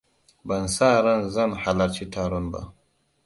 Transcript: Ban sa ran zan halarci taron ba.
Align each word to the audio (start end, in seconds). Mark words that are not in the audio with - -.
Ban 0.47 0.67
sa 0.75 0.87
ran 1.03 1.29
zan 1.33 1.51
halarci 1.63 2.05
taron 2.13 2.51
ba. 2.51 2.61